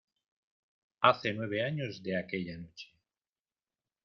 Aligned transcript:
Hace 1.01 1.31
nueve 1.31 1.61
años 1.63 2.01
de 2.01 2.17
aquella 2.17 2.57
noche. 2.57 2.89